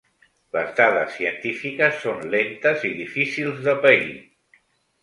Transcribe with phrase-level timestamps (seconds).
[0.55, 4.15] Les dades científiques són lentes i difícils de pair.